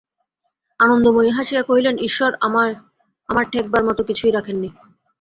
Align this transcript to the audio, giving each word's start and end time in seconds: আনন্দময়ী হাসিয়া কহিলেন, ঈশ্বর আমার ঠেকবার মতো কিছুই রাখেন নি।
আনন্দময়ী 0.79 1.29
হাসিয়া 1.29 1.61
কহিলেন, 1.63 1.95
ঈশ্বর 1.99 2.31
আমার 3.29 3.45
ঠেকবার 3.51 3.81
মতো 3.85 4.01
কিছুই 4.03 4.31
রাখেন 4.31 4.57
নি। 4.59 4.69